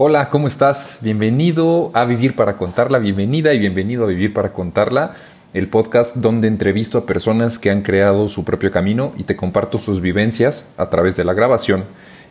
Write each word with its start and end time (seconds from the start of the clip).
Hola, 0.00 0.30
¿cómo 0.30 0.46
estás? 0.46 1.00
Bienvenido 1.02 1.90
a 1.92 2.04
Vivir 2.04 2.36
para 2.36 2.56
Contarla, 2.56 3.00
bienvenida 3.00 3.52
y 3.52 3.58
bienvenido 3.58 4.04
a 4.04 4.06
Vivir 4.06 4.32
para 4.32 4.52
Contarla, 4.52 5.16
el 5.54 5.66
podcast 5.66 6.14
donde 6.14 6.46
entrevisto 6.46 6.98
a 6.98 7.04
personas 7.04 7.58
que 7.58 7.72
han 7.72 7.82
creado 7.82 8.28
su 8.28 8.44
propio 8.44 8.70
camino 8.70 9.12
y 9.16 9.24
te 9.24 9.34
comparto 9.34 9.76
sus 9.76 10.00
vivencias 10.00 10.68
a 10.76 10.88
través 10.88 11.16
de 11.16 11.24
la 11.24 11.34
grabación 11.34 11.82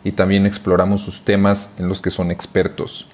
y 0.02 0.12
también 0.12 0.46
exploramos 0.46 1.02
sus 1.02 1.26
temas 1.26 1.74
en 1.78 1.88
los 1.88 2.00
que 2.00 2.10
son 2.10 2.30
expertos. 2.30 3.06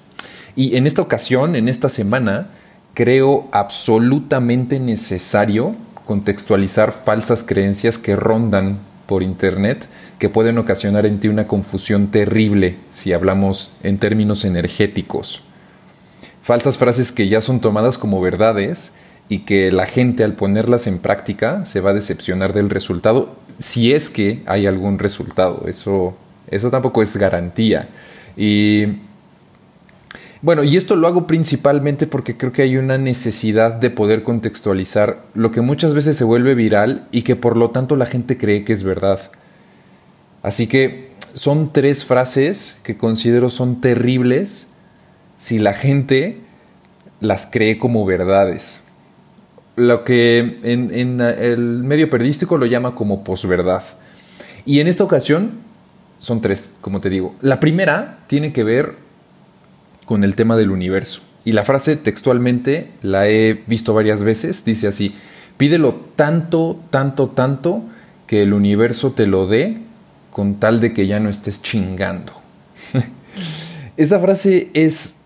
Y 0.55 0.77
en 0.77 0.87
esta 0.87 1.01
ocasión, 1.01 1.57
en 1.57 1.67
esta 1.67 1.89
semana, 1.89 2.47
creo 2.93 3.49
absolutamente 3.51 4.79
necesario 4.79 5.75
contextualizar 6.05 6.93
falsas 6.93 7.43
creencias 7.43 7.97
que 7.97 8.15
rondan 8.15 8.77
por 9.05 9.21
Internet 9.21 9.89
que 10.19 10.29
pueden 10.29 10.57
ocasionar 10.57 11.05
en 11.05 11.19
ti 11.19 11.27
una 11.27 11.47
confusión 11.47 12.07
terrible 12.07 12.75
si 12.89 13.13
hablamos 13.13 13.73
en 13.83 13.97
términos 13.97 14.45
energéticos. 14.45 15.41
Falsas 16.41 16.77
frases 16.77 17.11
que 17.11 17.27
ya 17.27 17.41
son 17.41 17.59
tomadas 17.59 17.97
como 17.97 18.21
verdades 18.21 18.93
y 19.29 19.39
que 19.39 19.71
la 19.71 19.85
gente 19.85 20.23
al 20.23 20.33
ponerlas 20.33 20.87
en 20.87 20.99
práctica 20.99 21.65
se 21.65 21.81
va 21.81 21.89
a 21.89 21.95
decepcionar 21.95 22.53
del 22.53 22.69
resultado 22.69 23.35
si 23.57 23.93
es 23.93 24.09
que 24.09 24.43
hay 24.45 24.67
algún 24.67 24.99
resultado. 24.99 25.65
Eso, 25.67 26.15
eso 26.49 26.69
tampoco 26.69 27.01
es 27.01 27.17
garantía. 27.17 27.89
Y 28.37 28.85
bueno, 30.41 30.63
y 30.63 30.77
esto 30.77 30.95
lo 30.95 31.07
hago 31.07 31.25
principalmente 31.25 32.05
porque 32.05 32.37
creo 32.37 32.51
que 32.51 32.61
hay 32.61 32.77
una 32.77 32.97
necesidad 32.97 33.73
de 33.73 33.89
poder 33.89 34.21
contextualizar 34.21 35.23
lo 35.33 35.51
que 35.51 35.61
muchas 35.61 35.93
veces 35.93 36.17
se 36.17 36.23
vuelve 36.23 36.53
viral 36.53 37.07
y 37.11 37.23
que 37.23 37.35
por 37.35 37.57
lo 37.57 37.71
tanto 37.71 37.95
la 37.95 38.05
gente 38.05 38.37
cree 38.37 38.63
que 38.63 38.73
es 38.73 38.83
verdad. 38.83 39.19
Así 40.45 40.67
que 40.67 41.09
son 41.33 41.73
tres 41.73 42.05
frases 42.05 42.77
que 42.83 42.95
considero 42.95 43.49
son 43.49 43.81
terribles 43.81 44.67
si 45.37 45.57
la 45.57 45.73
gente 45.73 46.37
las 47.19 47.47
cree 47.47 47.79
como 47.79 48.05
verdades. 48.05 48.83
Lo 49.75 50.03
que 50.03 50.59
en, 50.61 51.19
el 51.19 51.57
medio 51.57 52.11
periodístico 52.11 52.59
lo 52.59 52.67
llama 52.67 52.93
como 52.93 53.23
posverdad. 53.23 53.81
Y 54.67 54.81
en 54.81 54.87
esta 54.87 55.03
ocasión 55.03 55.49
son 56.19 56.41
tres, 56.41 56.73
como 56.79 57.01
te 57.01 57.09
digo. 57.09 57.33
La 57.41 57.59
primera 57.59 58.19
tiene 58.27 58.53
que 58.53 58.63
ver 58.63 58.97
con 60.05 60.23
el 60.23 60.35
tema 60.35 60.55
del 60.55 60.69
universo. 60.69 61.21
Y 61.43 61.53
la 61.53 61.63
frase 61.63 61.95
textualmente 61.95 62.91
la 63.01 63.27
he 63.27 63.63
visto 63.65 63.95
varias 63.95 64.21
veces. 64.21 64.63
Dice 64.63 64.87
así, 64.87 65.15
pídelo 65.57 65.95
tanto, 66.15 66.79
tanto, 66.91 67.29
tanto 67.29 67.81
que 68.27 68.43
el 68.43 68.53
universo 68.53 69.11
te 69.13 69.25
lo 69.25 69.47
dé 69.47 69.84
con 70.35 70.55
tal 70.55 70.81
de 70.81 70.91
que 70.91 71.07
ya 71.07 71.21
no 71.21 71.29
estés 71.29 71.61
chingando. 71.61 72.33
Esta 73.95 74.19
frase 74.19 74.67
es 74.73 75.21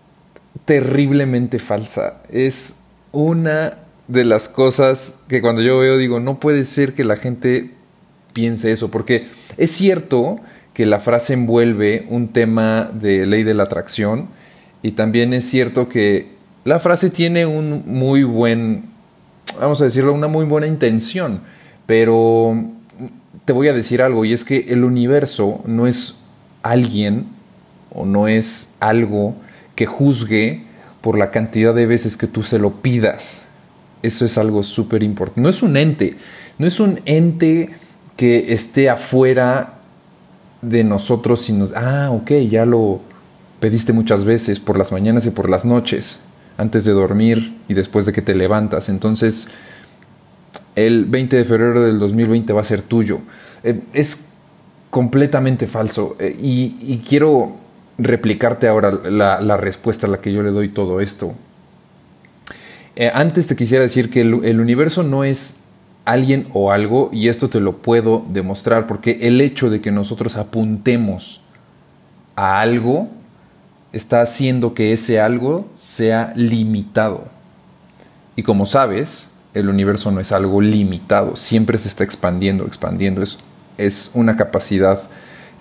terriblemente 0.64 1.58
falsa. 1.58 2.22
Es 2.30 2.76
una 3.10 3.78
de 4.06 4.24
las 4.24 4.48
cosas 4.48 5.18
que 5.26 5.40
cuando 5.40 5.62
yo 5.62 5.80
veo 5.80 5.96
digo, 5.96 6.20
no 6.20 6.38
puede 6.38 6.62
ser 6.62 6.94
que 6.94 7.02
la 7.02 7.16
gente 7.16 7.72
piense 8.34 8.70
eso, 8.70 8.92
porque 8.92 9.26
es 9.56 9.72
cierto 9.72 10.38
que 10.74 10.86
la 10.86 11.00
frase 11.00 11.32
envuelve 11.32 12.06
un 12.08 12.28
tema 12.28 12.88
de 12.94 13.26
ley 13.26 13.42
de 13.42 13.54
la 13.54 13.64
atracción, 13.64 14.28
y 14.80 14.92
también 14.92 15.34
es 15.34 15.44
cierto 15.44 15.88
que 15.88 16.28
la 16.62 16.78
frase 16.78 17.10
tiene 17.10 17.46
un 17.46 17.82
muy 17.84 18.22
buen, 18.22 18.84
vamos 19.60 19.80
a 19.80 19.86
decirlo, 19.86 20.12
una 20.12 20.28
muy 20.28 20.44
buena 20.44 20.68
intención, 20.68 21.40
pero 21.84 22.78
te 23.44 23.52
voy 23.52 23.68
a 23.68 23.72
decir 23.72 24.02
algo, 24.02 24.24
y 24.24 24.32
es 24.32 24.44
que 24.44 24.66
el 24.68 24.84
universo 24.84 25.62
no 25.66 25.86
es 25.86 26.16
alguien 26.62 27.26
o 27.90 28.06
no 28.06 28.28
es 28.28 28.74
algo 28.80 29.34
que 29.74 29.86
juzgue 29.86 30.64
por 31.00 31.18
la 31.18 31.30
cantidad 31.30 31.74
de 31.74 31.86
veces 31.86 32.16
que 32.16 32.26
tú 32.26 32.42
se 32.42 32.58
lo 32.58 32.82
pidas. 32.82 33.42
Eso 34.02 34.24
es 34.24 34.38
algo 34.38 34.62
súper 34.62 35.02
importante. 35.02 35.40
No 35.40 35.48
es 35.48 35.62
un 35.62 35.76
ente, 35.76 36.16
no 36.58 36.66
es 36.66 36.80
un 36.80 37.00
ente 37.04 37.70
que 38.16 38.52
esté 38.52 38.90
afuera 38.90 39.74
de 40.62 40.84
nosotros 40.84 41.48
y 41.48 41.54
nos, 41.54 41.72
ah, 41.74 42.10
ok, 42.10 42.32
ya 42.48 42.66
lo, 42.66 43.00
pediste 43.60 43.92
muchas 43.92 44.24
veces 44.24 44.58
por 44.58 44.78
las 44.78 44.90
mañanas 44.90 45.26
y 45.26 45.30
por 45.30 45.48
las 45.48 45.64
noches, 45.64 46.18
antes 46.56 46.84
de 46.84 46.92
dormir 46.92 47.56
y 47.68 47.74
después 47.74 48.06
de 48.06 48.12
que 48.12 48.22
te 48.22 48.34
levantas. 48.34 48.88
Entonces, 48.88 49.48
el 50.76 51.04
20 51.06 51.36
de 51.36 51.44
febrero 51.44 51.82
del 51.82 51.98
2020 51.98 52.52
va 52.52 52.60
a 52.60 52.64
ser 52.64 52.82
tuyo. 52.82 53.20
Eh, 53.62 53.80
es 53.92 54.26
completamente 54.90 55.66
falso 55.66 56.16
eh, 56.18 56.36
y, 56.40 57.00
quiero 57.08 57.56
replicarte 57.98 58.66
ahora 58.66 58.90
la, 58.90 59.56
respuesta 59.56 60.06
a 60.06 60.10
la 60.10 60.20
que 60.20 60.32
yo 60.32 60.42
le 60.42 60.50
doy 60.50 60.68
todo 60.68 61.00
esto. 61.00 61.34
Eh, 62.96 63.10
antes 63.12 63.46
te 63.46 63.56
quisiera 63.56 63.82
decir 63.82 64.10
que 64.10 64.22
el, 64.22 64.44
el 64.44 64.60
universo 64.60 65.02
no 65.02 65.24
es 65.24 65.60
alguien 66.04 66.48
o 66.54 66.72
algo 66.72 67.10
y 67.12 67.28
esto 67.28 67.48
te 67.48 67.60
lo 67.60 67.76
puedo 67.78 68.24
demostrar 68.28 68.86
porque 68.86 69.18
el 69.22 69.40
hecho 69.40 69.70
de 69.70 69.80
que 69.80 69.92
nosotros 69.92 70.36
apuntemos 70.36 71.42
a 72.36 72.60
algo 72.60 73.08
está 73.92 74.22
haciendo 74.22 74.74
que 74.74 74.92
ese 74.92 75.20
algo 75.20 75.68
sea 75.76 76.32
limitado. 76.36 77.24
Y 78.34 78.42
como 78.42 78.66
sabes, 78.66 79.29
el 79.54 79.68
universo 79.68 80.10
no 80.10 80.20
es 80.20 80.32
algo 80.32 80.60
limitado, 80.60 81.36
siempre 81.36 81.78
se 81.78 81.88
está 81.88 82.04
expandiendo, 82.04 82.66
expandiendo. 82.66 83.22
Es, 83.22 83.38
es 83.78 84.10
una 84.14 84.36
capacidad 84.36 85.02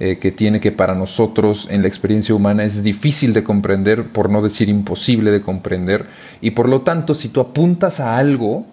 eh, 0.02 0.18
que 0.18 0.32
tiene 0.32 0.62
que 0.62 0.72
para 0.72 0.96
nosotros 0.96 1.68
en 1.70 1.82
la 1.82 1.90
experiencia 1.90 2.34
humana 2.34 2.64
es 2.64 2.84
difícil 2.84 3.34
de 3.34 3.44
comprender, 3.44 4.08
por 4.08 4.30
no 4.30 4.42
decir 4.42 4.70
imposible 4.70 5.30
de 5.30 5.42
comprender. 5.42 6.06
Y 6.40 6.52
por 6.52 6.70
lo 6.70 6.82
tanto, 6.84 7.14
si 7.14 7.28
tú 7.28 7.42
apuntas 7.42 8.00
a 8.00 8.18
algo, 8.18 8.66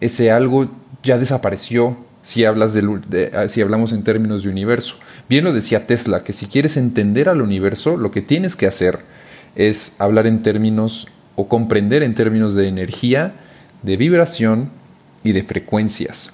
ese 0.00 0.30
algo 0.30 0.70
ya 1.02 1.16
desapareció, 1.16 1.96
si, 2.22 2.44
hablas 2.44 2.74
de, 2.74 3.30
ah, 3.34 3.48
si 3.48 3.62
hablamos 3.62 3.92
en 3.92 4.02
términos 4.02 4.42
de 4.42 4.50
universo. 4.50 4.96
Bien 5.28 5.44
lo 5.44 5.52
decía 5.54 5.86
Tesla, 5.86 6.24
que 6.24 6.34
si 6.34 6.46
quieres 6.46 6.76
entender 6.76 7.28
al 7.28 7.40
universo, 7.40 7.96
lo 7.96 8.10
que 8.10 8.20
tienes 8.20 8.56
que 8.56 8.66
hacer 8.66 8.98
es 9.56 9.94
hablar 9.98 10.26
en 10.26 10.42
términos 10.42 11.08
o 11.36 11.48
comprender 11.48 12.02
en 12.02 12.14
términos 12.14 12.54
de 12.54 12.68
energía, 12.68 13.32
de 13.82 13.96
vibración 13.96 14.70
y 15.22 15.32
de 15.32 15.42
frecuencias. 15.42 16.32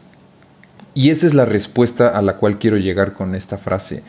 Y 0.94 1.10
esa 1.10 1.26
es 1.26 1.34
la 1.34 1.44
respuesta 1.44 2.08
a 2.08 2.22
la 2.22 2.36
cual 2.36 2.58
quiero 2.58 2.78
llegar 2.78 3.12
con 3.12 3.34
esta 3.34 3.58
frase. 3.58 4.02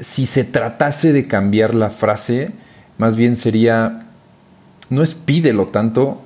Si 0.00 0.24
se 0.26 0.44
tratase 0.44 1.12
de 1.12 1.26
cambiar 1.26 1.74
la 1.74 1.90
frase, 1.90 2.52
más 2.96 3.16
bien 3.16 3.36
sería, 3.36 4.06
no 4.88 5.02
es 5.02 5.14
pídelo 5.14 5.68
tanto 5.68 6.22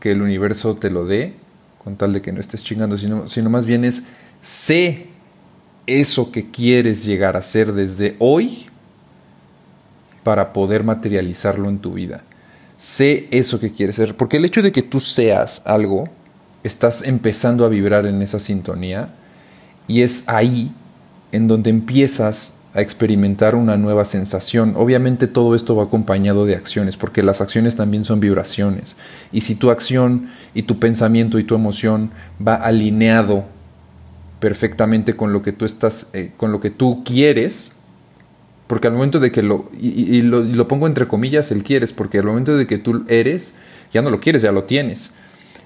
que 0.00 0.12
el 0.12 0.22
universo 0.22 0.76
te 0.76 0.90
lo 0.90 1.06
dé, 1.06 1.34
con 1.82 1.96
tal 1.96 2.12
de 2.12 2.20
que 2.20 2.32
no 2.32 2.40
estés 2.40 2.64
chingando, 2.64 2.98
sino, 2.98 3.28
sino 3.28 3.48
más 3.48 3.64
bien 3.64 3.84
es 3.84 4.02
sé 4.42 5.06
eso 5.86 6.32
que 6.32 6.50
quieres 6.50 7.04
llegar 7.04 7.36
a 7.36 7.42
ser 7.42 7.72
desde 7.72 8.16
hoy 8.18 8.66
para 10.22 10.52
poder 10.52 10.82
materializarlo 10.82 11.68
en 11.68 11.78
tu 11.78 11.94
vida. 11.94 12.22
Sé 12.76 13.28
eso 13.30 13.58
que 13.58 13.72
quieres 13.72 13.96
ser, 13.96 14.16
porque 14.16 14.36
el 14.36 14.44
hecho 14.44 14.62
de 14.62 14.72
que 14.72 14.82
tú 14.82 15.00
seas 15.00 15.62
algo, 15.64 16.08
estás 16.62 17.02
empezando 17.02 17.64
a 17.64 17.68
vibrar 17.68 18.06
en 18.06 18.20
esa 18.22 18.40
sintonía 18.40 19.10
y 19.88 20.02
es 20.02 20.24
ahí 20.26 20.72
en 21.32 21.48
donde 21.48 21.70
empiezas 21.70 22.54
a 22.74 22.82
experimentar 22.82 23.54
una 23.54 23.78
nueva 23.78 24.04
sensación. 24.04 24.74
Obviamente 24.76 25.26
todo 25.26 25.54
esto 25.54 25.74
va 25.74 25.84
acompañado 25.84 26.44
de 26.44 26.56
acciones, 26.56 26.96
porque 26.96 27.22
las 27.22 27.40
acciones 27.40 27.76
también 27.76 28.04
son 28.04 28.20
vibraciones. 28.20 28.96
Y 29.32 29.40
si 29.40 29.54
tu 29.54 29.70
acción 29.70 30.28
y 30.54 30.64
tu 30.64 30.78
pensamiento 30.78 31.38
y 31.38 31.44
tu 31.44 31.54
emoción 31.54 32.10
va 32.46 32.56
alineado 32.56 33.44
perfectamente 34.40 35.16
con 35.16 35.32
lo 35.32 35.40
que 35.40 35.52
tú 35.52 35.64
estás, 35.64 36.10
eh, 36.12 36.32
con 36.36 36.52
lo 36.52 36.60
que 36.60 36.68
tú 36.68 37.02
quieres, 37.02 37.72
porque 38.66 38.88
al 38.88 38.94
momento 38.94 39.20
de 39.20 39.30
que 39.30 39.42
lo 39.42 39.66
y, 39.78 40.22
lo, 40.22 40.68
pongo 40.68 40.86
entre 40.86 41.06
comillas, 41.06 41.50
el 41.52 41.62
quieres, 41.62 41.92
porque 41.92 42.18
al 42.18 42.24
momento 42.24 42.56
de 42.56 42.66
que 42.66 42.78
tú 42.78 43.04
eres, 43.08 43.54
ya 43.92 44.02
no 44.02 44.10
lo 44.10 44.20
quieres, 44.20 44.42
ya 44.42 44.52
lo 44.52 44.64
tienes. 44.64 45.12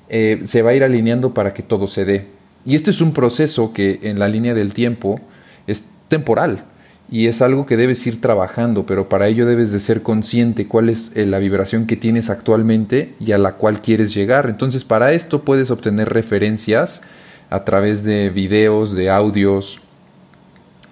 Eh, 0.08 0.40
se 0.42 0.62
va 0.62 0.70
a 0.70 0.74
ir 0.74 0.84
alineando 0.84 1.32
para 1.32 1.54
que 1.54 1.62
todo 1.62 1.86
se 1.86 2.04
dé. 2.04 2.26
Y 2.66 2.74
este 2.74 2.90
es 2.90 3.00
un 3.00 3.12
proceso 3.12 3.72
que 3.72 4.00
en 4.02 4.18
la 4.18 4.28
línea 4.28 4.54
del 4.54 4.74
tiempo 4.74 5.20
es 5.66 5.84
temporal 6.08 6.64
y 7.10 7.26
es 7.26 7.42
algo 7.42 7.66
que 7.66 7.76
debes 7.76 8.06
ir 8.06 8.20
trabajando, 8.20 8.86
pero 8.86 9.08
para 9.08 9.26
ello 9.26 9.44
debes 9.44 9.72
de 9.72 9.80
ser 9.80 10.02
consciente 10.02 10.68
cuál 10.68 10.88
es 10.88 11.16
eh, 11.16 11.26
la 11.26 11.38
vibración 11.38 11.86
que 11.86 11.96
tienes 11.96 12.30
actualmente 12.30 13.14
y 13.18 13.32
a 13.32 13.38
la 13.38 13.54
cual 13.54 13.82
quieres 13.82 14.14
llegar. 14.14 14.48
Entonces 14.48 14.84
para 14.84 15.12
esto 15.12 15.42
puedes 15.42 15.70
obtener 15.70 16.08
referencias 16.10 17.02
a 17.48 17.64
través 17.64 18.04
de 18.04 18.30
videos, 18.30 18.94
de 18.94 19.10
audios, 19.10 19.80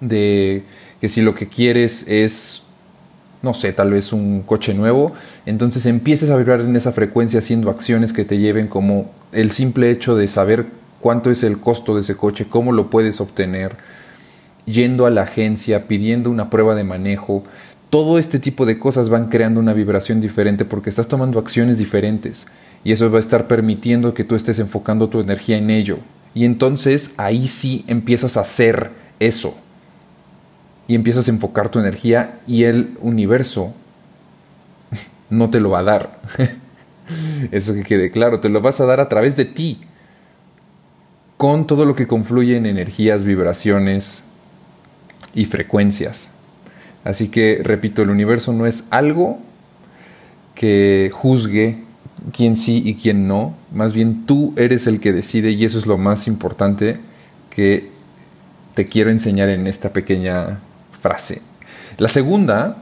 de 0.01 0.63
que 1.01 1.09
si 1.09 1.21
lo 1.21 1.35
que 1.35 1.47
quieres 1.47 2.07
es, 2.07 2.63
no 3.41 3.53
sé, 3.53 3.73
tal 3.73 3.91
vez 3.91 4.13
un 4.13 4.41
coche 4.41 4.73
nuevo, 4.73 5.13
entonces 5.45 5.85
empieces 5.85 6.29
a 6.29 6.37
vibrar 6.37 6.61
en 6.61 6.75
esa 6.75 6.91
frecuencia 6.91 7.39
haciendo 7.39 7.69
acciones 7.69 8.13
que 8.13 8.25
te 8.25 8.37
lleven 8.37 8.67
como 8.67 9.11
el 9.31 9.51
simple 9.51 9.91
hecho 9.91 10.15
de 10.15 10.27
saber 10.27 10.67
cuánto 10.99 11.31
es 11.31 11.43
el 11.43 11.59
costo 11.59 11.95
de 11.95 12.01
ese 12.01 12.15
coche, 12.15 12.47
cómo 12.49 12.71
lo 12.71 12.89
puedes 12.89 13.21
obtener, 13.21 13.77
yendo 14.65 15.05
a 15.05 15.09
la 15.09 15.23
agencia, 15.23 15.87
pidiendo 15.87 16.29
una 16.29 16.49
prueba 16.49 16.75
de 16.75 16.83
manejo, 16.83 17.43
todo 17.89 18.19
este 18.19 18.37
tipo 18.37 18.65
de 18.65 18.77
cosas 18.77 19.09
van 19.09 19.29
creando 19.29 19.59
una 19.59 19.73
vibración 19.73 20.21
diferente 20.21 20.63
porque 20.63 20.89
estás 20.89 21.07
tomando 21.07 21.39
acciones 21.39 21.77
diferentes 21.77 22.47
y 22.83 22.91
eso 22.91 23.09
va 23.09 23.17
a 23.17 23.21
estar 23.21 23.47
permitiendo 23.47 24.13
que 24.13 24.23
tú 24.23 24.35
estés 24.35 24.59
enfocando 24.59 25.09
tu 25.09 25.19
energía 25.19 25.57
en 25.57 25.69
ello. 25.69 25.97
Y 26.35 26.45
entonces 26.45 27.13
ahí 27.17 27.47
sí 27.47 27.83
empiezas 27.87 28.37
a 28.37 28.41
hacer 28.41 28.91
eso. 29.19 29.57
Y 30.89 30.95
empiezas 30.95 31.27
a 31.27 31.31
enfocar 31.31 31.69
tu 31.69 31.79
energía 31.79 32.39
y 32.45 32.65
el 32.65 32.97
universo 32.99 33.73
no 35.29 35.49
te 35.49 35.61
lo 35.61 35.69
va 35.69 35.79
a 35.79 35.83
dar. 35.83 36.19
Eso 37.51 37.73
que 37.73 37.83
quede 37.83 38.11
claro, 38.11 38.41
te 38.41 38.49
lo 38.49 38.59
vas 38.59 38.81
a 38.81 38.85
dar 38.85 38.99
a 38.99 39.07
través 39.07 39.37
de 39.37 39.45
ti. 39.45 39.79
Con 41.37 41.65
todo 41.67 41.85
lo 41.85 41.95
que 41.95 42.07
confluye 42.07 42.57
en 42.57 42.65
energías, 42.65 43.23
vibraciones 43.23 44.25
y 45.33 45.45
frecuencias. 45.45 46.31
Así 47.03 47.29
que, 47.29 47.61
repito, 47.63 48.01
el 48.01 48.09
universo 48.09 48.51
no 48.51 48.65
es 48.65 48.85
algo 48.89 49.39
que 50.53 51.09
juzgue 51.13 51.83
quién 52.33 52.57
sí 52.57 52.81
y 52.83 52.95
quién 52.95 53.27
no. 53.27 53.55
Más 53.71 53.93
bien 53.93 54.25
tú 54.25 54.53
eres 54.57 54.87
el 54.87 54.99
que 54.99 55.13
decide 55.13 55.51
y 55.51 55.63
eso 55.63 55.77
es 55.77 55.85
lo 55.85 55.97
más 55.97 56.27
importante 56.27 56.97
que 57.49 57.89
te 58.75 58.87
quiero 58.87 59.09
enseñar 59.09 59.49
en 59.49 59.67
esta 59.67 59.93
pequeña 59.93 60.59
frase. 61.01 61.41
La 61.97 62.09
segunda 62.09 62.77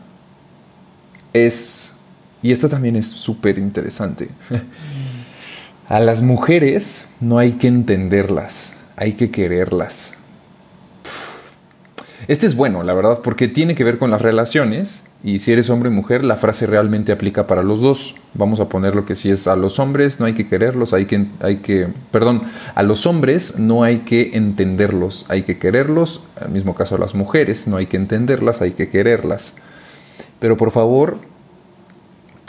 es, 1.34 1.94
y 2.42 2.52
esta 2.52 2.69
también 2.69 2.96
es 2.96 3.08
súper 3.08 3.58
interesante, 3.58 4.30
a 5.88 6.00
las 6.00 6.22
mujeres 6.22 7.08
no 7.19 7.38
hay 7.38 7.54
que 7.54 7.68
entenderlas, 7.68 8.74
hay 8.96 9.14
que 9.14 9.31
quererlas. 9.31 10.14
Este 12.28 12.46
es 12.46 12.56
bueno, 12.56 12.84
la 12.84 12.94
verdad, 12.94 13.22
porque 13.24 13.48
tiene 13.48 13.74
que 13.74 13.84
ver 13.84 13.98
con 13.98 14.12
las 14.12 14.22
relaciones 14.22 15.06
y 15.24 15.40
si 15.40 15.52
eres 15.52 15.69
hombre 15.69 15.90
y 15.90 15.94
mujer, 15.94 16.24
la 16.24 16.38
frase 16.38 16.68
realmente 16.68 17.12
aplica 17.12 17.48
para 17.48 17.64
los 17.64 17.81
dos. 17.81 18.16
Vamos 18.34 18.60
a 18.60 18.69
ponerlo 18.69 19.06
que 19.06 19.16
si 19.16 19.30
es 19.30 19.48
a 19.48 19.56
los 19.56 19.80
hombres, 19.80 20.19
no 20.19 20.25
hay 20.25 20.34
que 20.34 20.48
quererlos, 20.48 20.94
hay 20.94 21.06
que, 21.06 21.25
hay 21.42 21.58
que, 21.58 21.88
perdón, 22.12 22.44
a 22.75 22.84
los 22.84 23.06
hombres 23.08 23.58
no 23.58 23.84
hay 23.84 24.00
que 24.00 24.31
entenderlos, 24.34 25.25
hay 25.28 25.44
que 25.44 25.58
quererlos. 25.58 26.22
Al 26.40 26.50
mismo 26.50 26.75
caso 26.75 26.96
a 26.96 27.00
las 27.00 27.16
mujeres, 27.16 27.68
no 27.68 27.78
hay 27.78 27.88
que 27.88 27.98
entenderlas, 27.98 28.62
hay 28.62 28.72
que 28.72 28.90
quererlas. 28.90 29.56
Pero 30.40 30.56
por 30.56 30.72
favor, 30.72 31.18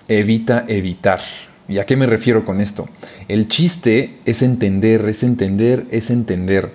evita 0.06 0.65
evitar. 0.69 1.20
¿Y 1.69 1.79
a 1.79 1.87
qué 1.87 1.97
me 1.97 2.06
refiero 2.06 2.44
con 2.44 2.61
esto? 2.61 2.88
El 3.29 3.49
chiste 3.49 4.19
es 4.25 4.43
entender, 4.43 5.06
es 5.09 5.23
entender, 5.23 5.87
es 5.91 6.11
entender 6.11 6.73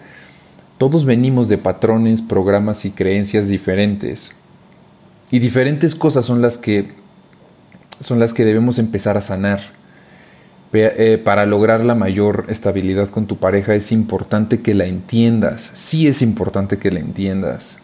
todos 0.84 1.06
venimos 1.06 1.48
de 1.48 1.58
patrones, 1.58 2.22
programas 2.22 2.84
y 2.84 2.92
creencias 2.92 3.48
diferentes. 3.48 4.34
Y 5.32 5.40
diferentes 5.40 5.96
cosas 5.96 6.26
son 6.26 6.42
las 6.42 6.58
que 6.58 6.92
son 8.00 8.20
las 8.20 8.34
que 8.34 8.46
debemos 8.46 8.80
empezar 8.80 9.18
a 9.18 9.22
sanar. 9.22 9.62
Eh, 10.76 11.22
para 11.24 11.46
lograr 11.46 11.86
la 11.86 11.94
mayor 11.94 12.46
estabilidad 12.50 13.08
con 13.10 13.28
tu 13.28 13.38
pareja 13.38 13.76
es 13.76 13.92
importante 13.92 14.62
que 14.62 14.74
la 14.74 14.86
entiendas. 14.86 15.62
Sí 15.62 16.08
es 16.08 16.22
importante 16.24 16.78
que 16.78 16.90
la 16.90 17.00
entiendas. 17.00 17.78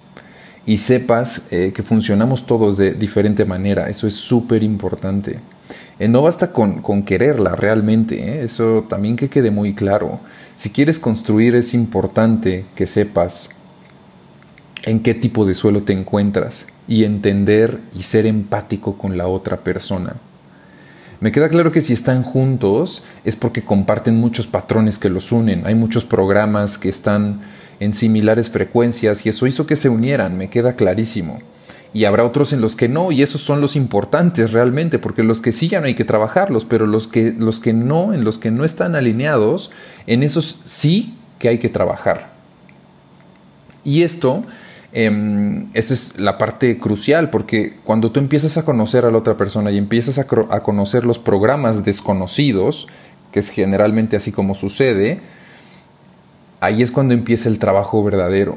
Y 0.65 0.77
sepas 0.77 1.44
eh, 1.51 1.71
que 1.74 1.83
funcionamos 1.83 2.47
todos 2.47 2.77
de 2.77 2.94
diferente 2.94 3.45
manera. 3.45 3.89
Eso 3.89 4.07
es 4.07 4.15
súper 4.15 4.63
importante. 4.63 5.39
Eh, 6.00 6.07
no 6.07 6.24
basta 6.24 6.51
con, 6.51 7.03
quererla 7.03 7.56
realmente. 7.56 8.42
Eso 8.44 8.85
también 8.89 9.15
que 9.15 9.30
quede 9.30 9.51
muy 9.51 9.75
claro. 9.75 10.19
Si 10.56 10.71
quieres 10.71 10.97
construir 10.97 11.56
es 11.56 11.75
importante 11.75 12.65
que 12.75 12.88
sepas 12.88 13.50
en 14.83 15.01
qué 15.01 15.13
tipo 15.13 15.45
de 15.45 15.55
suelo 15.55 15.83
te 15.83 15.93
encuentras 15.93 16.67
y 16.87 17.03
entender 17.03 17.79
y 17.97 18.03
ser 18.03 18.25
empático 18.25 18.97
con 18.97 19.17
la 19.17 19.27
otra 19.27 19.57
persona. 19.57 20.15
Me 21.19 21.31
queda 21.31 21.49
claro 21.49 21.71
que 21.71 21.81
si 21.81 21.93
están 21.93 22.23
juntos 22.23 23.03
es 23.25 23.35
porque 23.35 23.63
comparten 23.63 24.15
muchos 24.15 24.47
patrones 24.47 24.99
que 24.99 25.09
los 25.09 25.31
unen, 25.31 25.63
hay 25.65 25.75
muchos 25.75 26.05
programas 26.05 26.77
que 26.77 26.89
están 26.89 27.41
en 27.79 27.93
similares 27.93 28.49
frecuencias 28.49 29.25
y 29.25 29.29
eso 29.29 29.45
hizo 29.47 29.67
que 29.67 29.75
se 29.75 29.89
unieran, 29.89 30.37
me 30.37 30.49
queda 30.49 30.75
clarísimo 30.75 31.39
y 31.93 32.05
habrá 32.05 32.23
otros 32.23 32.53
en 32.53 32.61
los 32.61 32.75
que 32.75 32.87
no, 32.87 33.11
y 33.11 33.23
esos 33.23 33.41
son 33.41 33.61
los 33.61 33.75
importantes 33.75 34.51
realmente, 34.51 34.99
porque 34.99 35.23
los 35.23 35.41
que 35.41 35.51
sí 35.51 35.67
ya 35.67 35.79
no 35.79 35.87
hay 35.87 35.95
que 35.95 36.05
trabajarlos, 36.05 36.65
pero 36.65 36.85
los 36.85 37.07
que, 37.07 37.33
los 37.37 37.59
que 37.59 37.73
no, 37.73 38.13
en 38.13 38.23
los 38.23 38.37
que 38.37 38.51
no 38.51 38.63
están 38.63 38.95
alineados, 38.95 39.71
en 40.05 40.21
esos 40.21 40.59
sí 40.65 41.15
que 41.39 41.49
hay 41.49 41.57
que 41.57 41.69
trabajar. 41.69 42.31
Y 43.83 44.03
esto, 44.03 44.43
eh, 44.91 45.68
esa 45.74 45.94
es 45.94 46.19
la 46.19 46.38
parte 46.38 46.77
crucial, 46.77 47.30
porque 47.30 47.77
cuando 47.83 48.12
tú 48.12 48.19
empiezas 48.19 48.57
a 48.57 48.65
conocer 48.65 49.06
a 49.06 49.12
la 49.12 49.18
otra 49.18 49.38
persona 49.38 49.71
y 49.71 49.77
empiezas 49.77 50.18
a, 50.18 50.21
a 50.21 50.63
conocer 50.63 51.06
los 51.06 51.19
programas 51.19 51.86
desconocidos, 51.86 52.88
que 53.31 53.39
es 53.39 53.50
generalmente 53.50 54.18
así 54.18 54.31
como 54.31 54.56
sucede, 54.56 55.21
ahí 56.59 56.81
es 56.81 56.91
cuando 56.91 57.13
empieza 57.13 57.50
el 57.50 57.59
trabajo 57.59 58.03
verdadero 58.03 58.56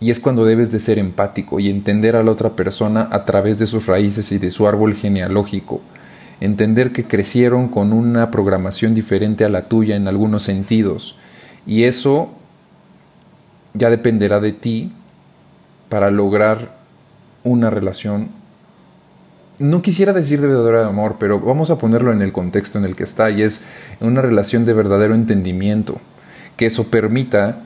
y 0.00 0.10
es 0.10 0.20
cuando 0.20 0.44
debes 0.44 0.70
de 0.72 0.80
ser 0.80 0.98
empático 0.98 1.60
y 1.60 1.70
entender 1.70 2.16
a 2.16 2.22
la 2.22 2.32
otra 2.32 2.50
persona 2.50 3.08
a 3.10 3.24
través 3.24 3.58
de 3.58 3.66
sus 3.66 3.86
raíces 3.86 4.32
y 4.32 4.38
de 4.38 4.50
su 4.50 4.66
árbol 4.66 4.94
genealógico. 4.94 5.80
Entender 6.40 6.90
que 6.90 7.04
crecieron 7.04 7.68
con 7.68 7.92
una 7.92 8.32
programación 8.32 8.96
diferente 8.96 9.44
a 9.44 9.48
la 9.48 9.68
tuya 9.68 9.94
en 9.94 10.08
algunos 10.08 10.42
sentidos. 10.42 11.14
Y 11.66 11.84
eso 11.84 12.32
ya 13.74 13.90
dependerá 13.90 14.40
de 14.40 14.50
ti 14.50 14.92
para 15.92 16.10
lograr 16.10 16.74
una 17.44 17.68
relación. 17.68 18.30
No 19.58 19.82
quisiera 19.82 20.14
decir 20.14 20.40
de 20.40 20.46
verdadero 20.46 20.86
amor, 20.86 21.16
pero 21.20 21.38
vamos 21.38 21.70
a 21.70 21.76
ponerlo 21.76 22.14
en 22.14 22.22
el 22.22 22.32
contexto 22.32 22.78
en 22.78 22.86
el 22.86 22.96
que 22.96 23.04
está, 23.04 23.28
y 23.28 23.42
es 23.42 23.60
una 24.00 24.22
relación 24.22 24.64
de 24.64 24.72
verdadero 24.72 25.14
entendimiento, 25.14 26.00
que 26.56 26.64
eso 26.64 26.84
permita 26.84 27.58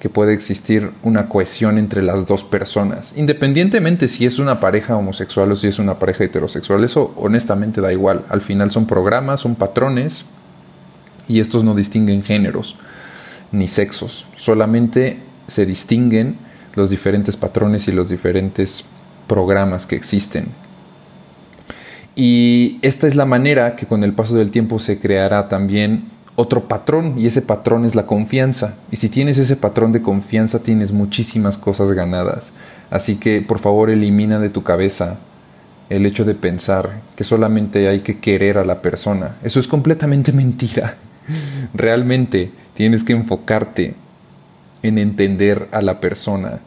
que 0.00 0.08
puede 0.08 0.32
existir 0.32 0.90
una 1.02 1.28
cohesión 1.28 1.76
entre 1.76 2.00
las 2.00 2.24
dos 2.24 2.44
personas, 2.44 3.12
independientemente 3.14 4.08
si 4.08 4.24
es 4.24 4.38
una 4.38 4.58
pareja 4.58 4.96
homosexual 4.96 5.52
o 5.52 5.56
si 5.56 5.68
es 5.68 5.78
una 5.78 5.98
pareja 5.98 6.24
heterosexual, 6.24 6.82
eso 6.82 7.12
honestamente 7.18 7.82
da 7.82 7.92
igual, 7.92 8.24
al 8.30 8.40
final 8.40 8.70
son 8.70 8.86
programas, 8.86 9.40
son 9.40 9.54
patrones 9.54 10.24
y 11.28 11.40
estos 11.40 11.62
no 11.62 11.74
distinguen 11.74 12.22
géneros 12.22 12.76
ni 13.52 13.68
sexos, 13.68 14.24
solamente 14.34 15.18
se 15.46 15.66
distinguen 15.66 16.50
los 16.74 16.90
diferentes 16.90 17.36
patrones 17.36 17.88
y 17.88 17.92
los 17.92 18.08
diferentes 18.08 18.84
programas 19.26 19.86
que 19.86 19.96
existen. 19.96 20.46
Y 22.14 22.78
esta 22.82 23.06
es 23.06 23.14
la 23.14 23.24
manera 23.24 23.76
que 23.76 23.86
con 23.86 24.04
el 24.04 24.12
paso 24.12 24.34
del 24.34 24.50
tiempo 24.50 24.78
se 24.78 24.98
creará 24.98 25.48
también 25.48 26.04
otro 26.34 26.66
patrón 26.66 27.14
y 27.18 27.26
ese 27.26 27.42
patrón 27.42 27.84
es 27.84 27.94
la 27.94 28.06
confianza. 28.06 28.76
Y 28.90 28.96
si 28.96 29.08
tienes 29.08 29.38
ese 29.38 29.56
patrón 29.56 29.92
de 29.92 30.02
confianza 30.02 30.62
tienes 30.62 30.92
muchísimas 30.92 31.58
cosas 31.58 31.92
ganadas. 31.92 32.52
Así 32.90 33.16
que 33.16 33.40
por 33.40 33.58
favor 33.58 33.90
elimina 33.90 34.38
de 34.38 34.50
tu 34.50 34.62
cabeza 34.62 35.18
el 35.88 36.06
hecho 36.06 36.24
de 36.24 36.34
pensar 36.34 37.00
que 37.16 37.24
solamente 37.24 37.88
hay 37.88 38.00
que 38.00 38.18
querer 38.18 38.58
a 38.58 38.64
la 38.64 38.80
persona. 38.80 39.36
Eso 39.42 39.60
es 39.60 39.68
completamente 39.68 40.32
mentira. 40.32 40.96
Realmente 41.74 42.50
tienes 42.74 43.04
que 43.04 43.12
enfocarte 43.12 43.94
en 44.82 44.98
entender 44.98 45.68
a 45.72 45.82
la 45.82 46.00
persona 46.00 46.60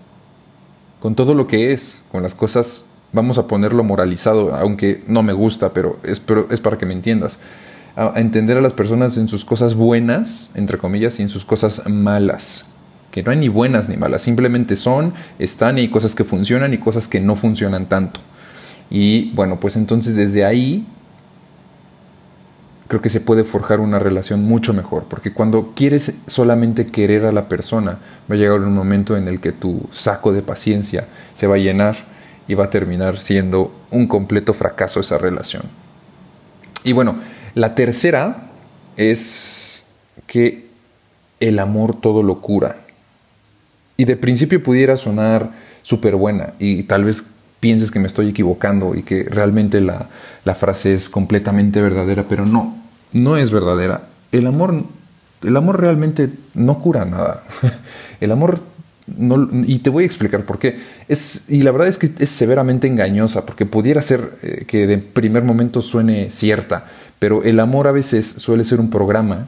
con 1.00 1.14
todo 1.14 1.36
lo 1.36 1.46
que 1.46 1.72
es, 1.72 2.02
con 2.12 2.24
las 2.24 2.34
cosas, 2.34 2.86
vamos 3.14 3.38
a 3.38 3.46
ponerlo 3.46 3.84
moralizado, 3.84 4.56
aunque 4.56 5.04
no 5.08 5.22
me 5.22 5.34
gusta, 5.34 5.72
pero 5.72 6.00
es, 6.04 6.20
para 6.20 6.78
que 6.78 6.88
me 6.88 6.94
entiendas 6.94 7.40
a, 7.96 8.20
entender 8.20 8.58
a 8.58 8.62
las 8.62 8.74
personas 8.74 9.18
en 9.18 9.28
sus 9.28 9.46
cosas 9.46 9.76
buenas, 9.76 10.50
entre 10.56 10.78
comillas, 10.78 11.20
y 11.20 11.22
en 11.22 11.30
sus 11.30 11.46
cosas 11.46 11.88
malas. 11.90 12.66
Que 13.12 13.22
no 13.22 13.32
hay 13.32 13.38
ni 13.38 13.50
buenas 13.50 13.88
ni 13.88 13.98
malas, 13.98 14.24
simplemente 14.24 14.76
son, 14.76 15.14
están 15.38 15.78
y 15.78 15.82
hay 15.82 15.90
cosas 15.90 16.16
que 16.16 16.24
funcionan 16.24 16.74
y 16.74 16.80
cosas 16.80 17.08
que 17.08 17.20
no 17.20 17.36
funcionan 17.36 17.86
tanto. 17.86 18.20
Y 18.90 19.32
bueno, 19.34 19.60
pues 19.60 19.76
entonces 19.76 20.16
desde 20.16 20.44
ahí 20.44 20.86
creo 22.88 23.01
que 23.01 23.10
se 23.10 23.20
puede 23.20 23.44
forjar 23.44 23.80
una 23.80 24.00
relación 24.00 24.44
mucho 24.44 24.74
mejor, 24.74 25.06
porque 25.10 25.34
cuando 25.34 25.74
quieres 25.75 26.13
solamente 26.27 26.88
querer 26.88 27.25
a 27.25 27.32
la 27.32 27.50
persona, 27.50 27.98
va 28.30 28.36
a 28.36 28.38
llegar 28.38 28.60
un 28.60 28.74
momento 28.74 29.18
en 29.18 29.27
el 29.27 29.39
que 29.39 29.51
tu 29.51 29.89
saco 29.92 30.34
de 30.34 30.42
paciencia 30.42 31.08
se 31.34 31.48
va 31.48 31.56
a 31.56 31.60
llenar 31.60 31.96
y 32.48 32.54
va 32.54 32.65
a 32.65 32.70
terminar 32.70 33.20
siendo 33.20 33.74
un 33.89 34.08
completo 34.08 34.54
fracaso 34.54 35.00
esa 35.00 35.18
relación. 35.18 35.63
Y 36.84 36.94
bueno, 36.94 37.15
la 37.56 37.74
tercera 37.74 38.50
es 38.98 39.88
que 40.27 40.68
el 41.39 41.60
amor 41.60 42.00
todo 42.00 42.22
lo 42.22 42.42
cura. 42.42 42.77
Y 43.98 44.06
de 44.06 44.18
principio 44.18 44.62
pudiera 44.62 44.98
sonar 44.98 45.51
súper 45.82 46.15
buena 46.15 46.54
y 46.60 46.84
tal 46.84 47.04
vez 47.06 47.35
pienses 47.66 47.90
que 47.90 47.98
me 47.98 48.06
estoy 48.06 48.30
equivocando 48.30 48.94
y 48.94 49.02
que 49.02 49.24
realmente 49.24 49.82
la, 49.82 50.08
la, 50.44 50.54
frase 50.54 50.94
es 50.94 51.10
completamente 51.10 51.82
verdadera, 51.82 52.26
pero 52.30 52.46
no, 52.46 52.78
no 53.12 53.38
es 53.38 53.50
verdadera. 53.50 54.04
El 54.32 54.46
amor, 54.46 54.84
el 55.42 55.58
amor 55.58 55.82
realmente 55.82 56.30
no 56.54 56.78
cura 56.78 57.06
nada. 57.06 57.42
El 58.22 58.32
amor 58.32 58.60
y 59.66 59.80
te 59.80 59.90
voy 59.90 60.04
a 60.04 60.06
explicar 60.06 60.46
por 60.46 60.60
qué. 60.60 60.78
Es, 61.08 61.50
y 61.50 61.64
la 61.64 61.72
verdad 61.72 61.88
es 61.88 61.98
que 61.98 62.12
es 62.20 62.30
severamente 62.30 62.86
engañosa, 62.86 63.48
porque 63.48 63.66
pudiera 63.66 64.04
ser 64.04 64.38
eh, 64.44 64.66
que 64.68 64.86
de 64.86 65.00
primer 65.00 65.42
momento 65.42 65.82
suene 65.82 66.30
cierta, 66.30 66.86
pero 67.18 67.42
el 67.42 67.60
amor 67.60 67.88
a 67.88 67.92
veces 67.92 68.28
suele 68.28 68.64
ser 68.64 68.80
un 68.80 68.92
programa. 68.92 69.48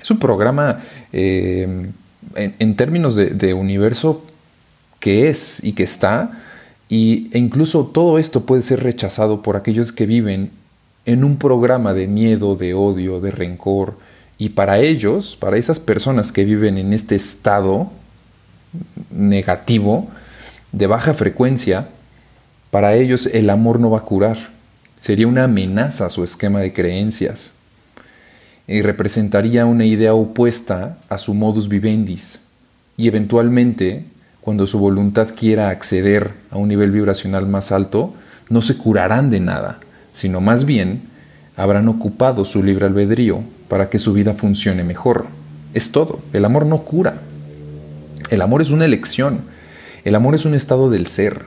Es 0.00 0.12
un 0.12 0.20
programa 0.20 0.78
eh, 1.12 1.90
en, 2.36 2.76
términos 2.76 3.16
de, 3.16 3.52
universo 3.52 4.24
que 5.00 5.28
es 5.28 5.58
y 5.64 5.72
que 5.72 5.82
está, 5.82 6.43
y, 6.88 7.28
e 7.32 7.38
incluso 7.38 7.86
todo 7.86 8.18
esto 8.18 8.44
puede 8.44 8.62
ser 8.62 8.82
rechazado 8.82 9.42
por 9.42 9.56
aquellos 9.56 9.92
que 9.92 10.06
viven 10.06 10.50
en 11.06 11.24
un 11.24 11.36
programa 11.36 11.94
de 11.94 12.06
miedo, 12.06 12.56
de 12.56 12.74
odio, 12.74 13.20
de 13.20 13.30
rencor, 13.30 13.94
y 14.38 14.50
para 14.50 14.78
ellos, 14.80 15.36
para 15.36 15.56
esas 15.56 15.80
personas 15.80 16.32
que 16.32 16.44
viven 16.44 16.78
en 16.78 16.92
este 16.92 17.14
estado 17.14 17.90
negativo, 19.10 20.08
de 20.72 20.86
baja 20.86 21.14
frecuencia, 21.14 21.88
para 22.70 22.94
ellos 22.96 23.26
el 23.26 23.50
amor 23.50 23.78
no 23.78 23.90
va 23.90 23.98
a 23.98 24.04
curar. 24.04 24.36
Sería 25.00 25.28
una 25.28 25.44
amenaza 25.44 26.06
a 26.06 26.10
su 26.10 26.24
esquema 26.24 26.60
de 26.60 26.72
creencias 26.72 27.52
y 28.66 28.82
representaría 28.82 29.66
una 29.66 29.84
idea 29.84 30.14
opuesta 30.14 30.98
a 31.08 31.18
su 31.18 31.34
modus 31.34 31.68
vivendis. 31.68 32.40
Y 32.96 33.06
eventualmente, 33.06 34.04
cuando 34.44 34.66
su 34.66 34.78
voluntad 34.78 35.28
quiera 35.34 35.70
acceder 35.70 36.34
a 36.50 36.58
un 36.58 36.68
nivel 36.68 36.90
vibracional 36.90 37.46
más 37.46 37.72
alto, 37.72 38.12
no 38.50 38.60
se 38.60 38.76
curarán 38.76 39.30
de 39.30 39.40
nada, 39.40 39.80
sino 40.12 40.42
más 40.42 40.66
bien 40.66 41.00
habrán 41.56 41.88
ocupado 41.88 42.44
su 42.44 42.62
libre 42.62 42.84
albedrío 42.84 43.40
para 43.68 43.88
que 43.88 43.98
su 43.98 44.12
vida 44.12 44.34
funcione 44.34 44.84
mejor. 44.84 45.28
Es 45.72 45.92
todo. 45.92 46.20
El 46.34 46.44
amor 46.44 46.66
no 46.66 46.82
cura. 46.82 47.14
El 48.28 48.42
amor 48.42 48.60
es 48.60 48.70
una 48.70 48.84
elección. 48.84 49.40
El 50.04 50.14
amor 50.14 50.34
es 50.34 50.44
un 50.44 50.54
estado 50.54 50.90
del 50.90 51.06
ser. 51.06 51.46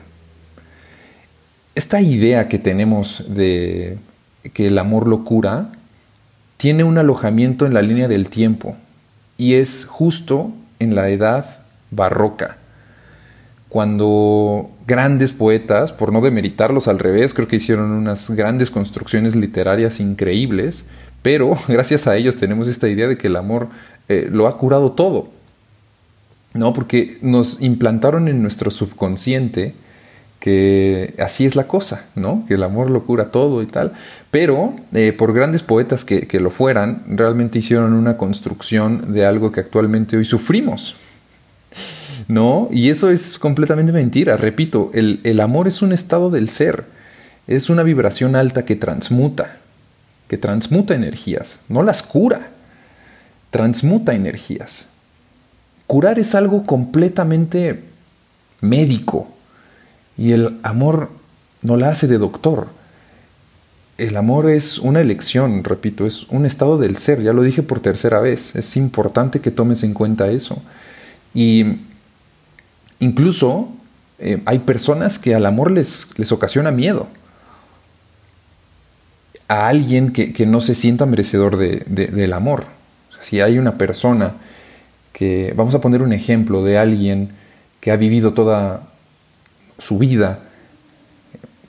Esta 1.76 2.02
idea 2.02 2.48
que 2.48 2.58
tenemos 2.58 3.26
de 3.30 4.00
que 4.54 4.70
el 4.70 4.80
amor 4.80 5.08
lo 5.08 5.24
cura 5.24 5.70
tiene 6.58 6.84
un 6.84 6.98
alojamiento 6.98 7.68
en 7.68 7.76
la 7.76 7.84
línea 7.84 8.08
del 8.08 8.32
tiempo 8.32 8.76
y 9.38 9.54
es 9.54 9.86
justo 9.86 10.52
en 10.80 10.96
la 10.96 11.10
edad 11.10 11.60
barroca, 11.92 12.58
cuando 13.78 14.72
grandes 14.88 15.34
poetas, 15.34 15.94
por 15.94 16.12
no 16.12 16.20
demeritarlos 16.20 16.88
al 16.88 16.98
revés, 16.98 17.36
creo 17.36 17.48
que 17.48 17.58
hicieron 17.58 17.92
unas 17.92 18.32
grandes 18.32 18.72
construcciones 18.72 19.36
literarias 19.36 20.00
increíbles, 20.00 20.86
pero 21.22 21.56
gracias 21.68 22.08
a 22.08 22.16
ellos 22.16 22.38
tenemos 22.38 22.68
esta 22.68 22.90
idea 22.90 23.08
de 23.08 23.20
que 23.20 23.28
el 23.28 23.36
amor 23.36 23.68
eh, 24.10 24.30
lo 24.32 24.48
ha 24.48 24.58
curado 24.58 24.94
todo. 24.94 25.30
¿No? 26.56 26.74
Porque 26.74 27.20
nos 27.22 27.62
implantaron 27.62 28.28
en 28.28 28.42
nuestro 28.42 28.72
subconsciente 28.72 29.76
que 30.40 31.14
así 31.20 31.46
es 31.46 31.56
la 31.56 31.68
cosa, 31.68 32.06
¿no? 32.16 32.46
Que 32.48 32.56
el 32.56 32.64
amor 32.64 32.90
lo 32.90 33.04
cura 33.04 33.30
todo 33.30 33.62
y 33.62 33.68
tal. 33.68 33.94
Pero 34.32 34.74
eh, 34.92 35.14
por 35.16 35.34
grandes 35.34 35.62
poetas 35.62 36.04
que, 36.04 36.40
lo 36.40 36.50
fueran, 36.50 37.04
realmente 37.08 37.60
hicieron 37.60 37.94
una 37.94 38.18
construcción 38.18 39.14
de 39.14 39.24
algo 39.28 39.52
que 39.52 39.60
actualmente 39.60 40.18
hoy 40.18 40.26
sufrimos. 40.26 40.96
¿No? 42.28 42.68
Y 42.72 42.90
eso 42.90 43.10
es 43.10 43.40
completamente 43.40 43.92
mentira. 43.92 44.36
Repito, 44.36 44.92
el, 44.94 45.22
el 45.24 45.40
amor 45.40 45.68
es 45.68 45.82
un 45.82 45.94
estado 45.94 46.30
del 46.30 46.50
ser. 46.50 46.86
Es 47.48 47.70
una 47.70 47.84
vibración 47.84 48.36
alta 48.36 48.66
que 48.66 48.76
transmuta 48.76 49.58
que 50.28 50.38
transmuta 50.38 50.94
energías, 50.94 51.60
no 51.70 51.84
las 51.84 52.04
cura, 52.04 52.50
transmuta 53.50 54.14
energías. 54.14 54.88
Curar 55.88 56.20
es 56.20 56.36
algo 56.36 56.66
completamente 56.66 57.84
médico 58.60 59.30
y 60.18 60.34
el 60.34 60.60
amor 60.64 61.10
no 61.62 61.78
la 61.78 61.90
hace 61.90 62.08
de 62.08 62.18
doctor. 62.18 62.68
El 63.98 64.18
amor 64.18 64.50
es 64.50 64.78
una 64.80 65.00
elección, 65.00 65.64
repito, 65.64 66.06
es 66.06 66.28
un 66.30 66.46
estado 66.46 66.78
del 66.78 66.98
ser, 66.98 67.24
ya 67.24 67.34
lo 67.34 67.42
dije 67.42 67.64
por 67.64 67.80
tercera 67.80 68.20
vez, 68.20 68.56
es 68.56 68.76
importante 68.78 69.40
que 69.40 69.50
tomes 69.50 69.84
en 69.84 69.94
cuenta 69.94 70.30
eso. 70.30 70.62
Y 71.34 71.64
incluso 73.00 73.70
eh, 74.20 74.42
hay 74.46 74.60
personas 74.60 75.20
que 75.20 75.36
al 75.36 75.46
amor 75.46 75.72
les, 75.72 76.18
les 76.18 76.32
ocasiona 76.32 76.72
miedo 76.72 77.08
a 79.48 79.68
alguien 79.68 80.12
que, 80.12 80.46
no 80.46 80.60
se 80.60 80.76
sienta 80.76 81.06
merecedor 81.06 81.58
del 81.58 82.34
amor. 82.34 82.66
si 83.22 83.40
hay 83.40 83.58
una 83.58 83.78
persona 83.78 84.34
que, 85.14 85.54
vamos 85.56 85.74
a 85.74 85.82
poner 85.82 86.02
un 86.02 86.14
ejemplo 86.14 86.64
de 86.64 86.78
alguien 86.78 87.30
que 87.80 87.92
ha 87.92 87.96
vivido 87.96 88.34
toda 88.34 88.84
su 89.78 89.98
vida 89.98 90.40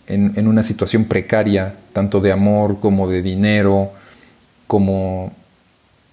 en, 0.07 0.33
en 0.37 0.49
una 0.49 0.63
situación 0.63 1.05
precaria, 1.05 1.77
tanto 1.93 2.21
de 2.21 2.33
amor 2.33 2.81
como 2.81 3.09
de 3.09 3.23
dinero, 3.23 3.93
como 4.67 5.33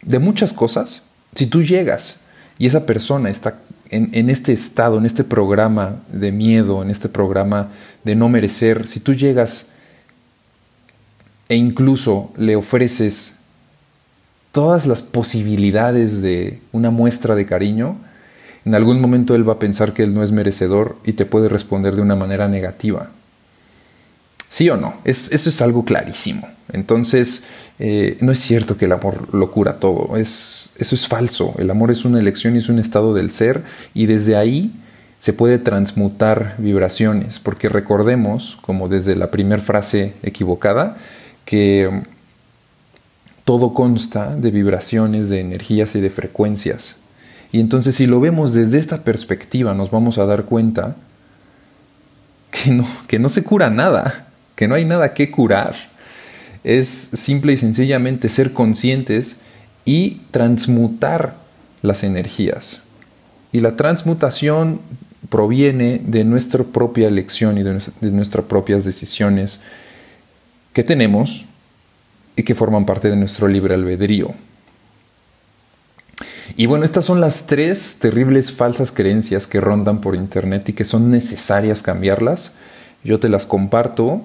de 0.03 0.19
muchas 0.19 0.53
cosas, 0.53 1.03
si 1.33 1.47
tú 1.47 1.63
llegas 1.63 2.21
y 2.59 2.67
esa 2.67 2.85
persona 2.85 3.29
está 3.29 3.59
en, 3.95 4.29
este 4.29 4.53
estado, 4.53 4.97
en 4.97 5.05
este 5.05 5.23
programa 5.23 5.97
de 6.11 6.31
miedo, 6.31 6.81
en 6.81 6.89
este 6.89 7.09
programa 7.09 7.69
de 8.03 8.15
no 8.15 8.29
merecer, 8.29 8.87
si 8.87 8.99
tú 8.99 9.13
llegas 9.13 9.67
e 11.47 11.55
incluso 11.55 12.31
le 12.37 12.55
ofreces 12.55 13.37
todas 14.51 14.85
las 14.87 15.01
posibilidades 15.01 16.21
de 16.21 16.61
una 16.71 16.89
muestra 16.89 17.35
de 17.35 17.45
cariño, 17.45 17.97
en 18.65 18.73
algún 18.73 18.99
momento 18.99 19.35
él 19.35 19.47
va 19.47 19.53
a 19.53 19.59
pensar 19.59 19.93
que 19.93 20.03
él 20.03 20.13
no 20.13 20.23
es 20.23 20.31
merecedor 20.31 20.97
y 21.05 21.13
te 21.13 21.25
puede 21.25 21.49
responder 21.49 21.95
de 21.95 22.01
una 22.01 22.15
manera 22.15 22.47
negativa. 22.47 23.11
¿Sí 24.47 24.69
o 24.69 24.77
no? 24.77 24.95
Es, 25.03 25.31
eso 25.31 25.49
es 25.49 25.61
algo 25.61 25.85
clarísimo. 25.85 26.47
Entonces, 26.71 27.43
eh, 27.79 28.17
no 28.21 28.31
es 28.31 28.39
cierto 28.39 28.77
que 28.77 28.85
el 28.85 28.91
amor 28.91 29.33
lo 29.33 29.51
cura 29.51 29.79
todo. 29.79 30.17
Es, 30.17 30.73
eso 30.77 30.95
es 30.95 31.07
falso. 31.07 31.53
El 31.57 31.69
amor 31.69 31.91
es 31.91 32.05
una 32.05 32.19
elección 32.19 32.55
y 32.55 32.59
es 32.59 32.69
un 32.69 32.79
estado 32.79 33.13
del 33.13 33.31
ser 33.31 33.63
y 33.93 34.05
desde 34.05 34.37
ahí 34.37 34.71
se 35.17 35.33
puede 35.33 35.57
transmutar 35.57 36.55
vibraciones, 36.57 37.39
porque 37.39 37.69
recordemos, 37.69 38.57
como 38.61 38.89
desde 38.89 39.15
la 39.15 39.31
primera 39.31 39.61
frase 39.61 40.13
equivocada, 40.21 40.97
que 41.45 42.03
todo 43.43 43.73
consta 43.73 44.35
de 44.35 44.51
vibraciones, 44.51 45.29
de 45.29 45.39
energías 45.39 45.95
y 45.95 46.01
de 46.01 46.09
frecuencias. 46.09 46.97
Y 47.51 47.59
entonces 47.59 47.95
si 47.95 48.07
lo 48.07 48.19
vemos 48.19 48.53
desde 48.53 48.77
esta 48.77 49.03
perspectiva 49.03 49.73
nos 49.73 49.89
vamos 49.89 50.17
a 50.17 50.25
dar 50.25 50.43
cuenta 50.43 50.95
que 52.51 52.71
no, 52.71 52.87
que 53.07 53.19
no 53.19 53.29
se 53.29 53.43
cura 53.43 53.69
nada, 53.69 54.27
que 54.55 54.67
no 54.67 54.75
hay 54.75 54.85
nada 54.85 55.13
que 55.13 55.31
curar. 55.31 55.75
Es 56.65 56.87
simple 57.13 57.53
y 57.53 57.57
sencillamente 57.57 58.27
ser 58.27 58.51
conscientes 58.51 59.37
y 59.85 60.21
transmutar 60.31 61.35
las 61.83 62.03
energías. 62.03 62.81
Y 63.51 63.59
la 63.59 63.77
transmutación 63.77 64.81
proviene 65.29 66.01
de 66.03 66.23
nuestra 66.23 66.63
propia 66.63 67.07
elección 67.07 67.59
y 67.59 67.63
de, 67.63 68.11
nuestras 68.11 68.45
propias 68.45 68.83
decisiones 68.83 69.61
que 70.73 70.83
tenemos 70.83 71.45
y 72.35 72.41
que 72.41 72.55
forman 72.55 72.87
parte 72.87 73.09
de 73.09 73.15
nuestro 73.15 73.47
libre 73.47 73.75
albedrío. 73.75 74.33
Y 76.57 76.65
bueno, 76.65 76.83
estas 76.83 77.05
son 77.05 77.21
las 77.21 77.45
tres 77.45 77.99
terribles 77.99 78.51
falsas 78.51 78.91
creencias 78.91 79.45
que 79.45 79.61
rondan 79.61 80.01
por 80.01 80.15
Internet 80.15 80.69
y 80.69 80.73
que 80.73 80.83
son 80.83 81.11
necesarias 81.11 81.83
cambiarlas. 81.83 82.53
Yo 83.03 83.19
te 83.19 83.29
las 83.29 83.45
comparto. 83.45 84.23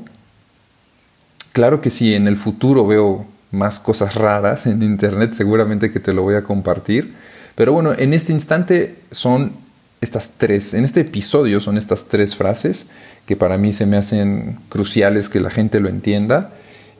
Claro 1.53 1.81
que 1.81 1.91
si 1.91 2.15
en 2.15 2.29
el 2.29 2.37
futuro 2.37 2.87
veo 2.87 3.27
más 3.51 3.81
cosas 3.81 4.15
raras 4.15 4.67
en 4.67 4.83
Internet, 4.83 5.33
seguramente 5.33 5.91
que 5.91 6.01
te 6.01 6.13
lo 6.13 6.23
voy 6.23 6.37
a 6.37 6.43
compartir. 6.43 7.15
Pero 7.55 7.73
bueno, 7.73 7.93
en 7.93 8.15
este 8.15 8.33
instante 8.33 8.97
son 9.11 9.53
estas 10.01 10.33
tres, 10.39 10.75
en 10.75 10.85
este 10.85 11.01
episodio 11.01 11.61
son 11.61 11.77
estas 11.77 12.07
tres 12.07 12.35
frases 12.35 12.91
que 13.27 13.37
para 13.37 13.59
mí 13.59 13.73
se 13.73 13.87
me 13.87 13.97
hacen 13.97 14.59
cruciales 14.69 15.29
que 15.29 15.41
la 15.41 15.51
gente 15.51 15.81
lo 15.81 15.89
entienda 15.89 16.53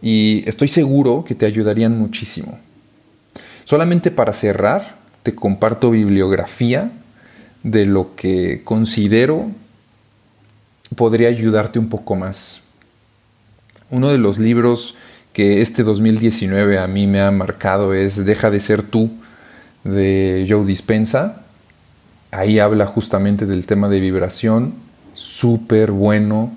y 0.03 0.47
estoy 0.49 0.69
seguro 0.69 1.25
que 1.27 1.35
te 1.35 1.47
ayudarían 1.47 1.99
muchísimo. 1.99 2.59
Solamente 3.65 4.11
para 4.11 4.33
cerrar, 4.33 4.97
te 5.23 5.35
comparto 5.35 5.91
bibliografía 5.91 6.91
de 7.63 7.87
lo 7.87 8.15
que 8.17 8.63
considero 8.65 9.51
podría 10.97 11.29
ayudarte 11.29 11.79
un 11.79 11.89
poco 11.89 12.17
más. 12.17 12.63
Uno 13.91 14.09
de 14.09 14.19
los 14.19 14.39
libros 14.39 14.97
que 15.33 15.61
este 15.61 15.83
2019 15.83 16.79
a 16.79 16.87
mí 16.87 17.07
me 17.07 17.21
ha 17.21 17.31
marcado 17.31 17.95
es 17.95 18.25
Deja 18.25 18.51
de 18.51 18.61
ser 18.61 18.83
tú 18.83 19.11
de 19.85 20.47
Joe 20.49 20.65
Dispensa 20.65 21.45
ahí 22.31 22.59
habla 22.59 22.87
justamente 22.87 23.47
del 23.47 23.67
tema 23.67 23.89
de 23.89 24.01
vibración, 24.01 24.75
súper 25.15 25.91
bueno, 25.91 26.53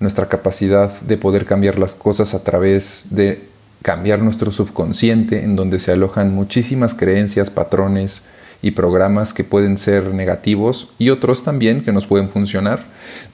nuestra 0.00 0.28
capacidad 0.28 1.00
de 1.00 1.16
poder 1.16 1.46
cambiar 1.46 1.78
las 1.78 1.94
cosas 1.94 2.34
a 2.34 2.42
través 2.42 3.08
de 3.10 3.48
cambiar 3.82 4.20
nuestro 4.20 4.52
subconsciente, 4.52 5.44
en 5.44 5.56
donde 5.56 5.78
se 5.78 5.92
alojan 5.92 6.34
muchísimas 6.34 6.94
creencias, 6.94 7.50
patrones 7.50 8.24
y 8.62 8.72
programas 8.72 9.32
que 9.32 9.44
pueden 9.44 9.78
ser 9.78 10.12
negativos 10.12 10.90
y 10.98 11.10
otros 11.10 11.44
también 11.44 11.82
que 11.82 11.92
nos 11.92 12.06
pueden 12.06 12.28
funcionar. 12.28 12.84